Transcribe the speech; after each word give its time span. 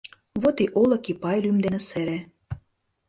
Вот 0.41 0.57
и 0.63 0.65
Олык 0.81 1.03
Ипай 1.11 1.37
лӱм 1.43 1.57
дене 1.63 1.79
сере. 1.89 2.17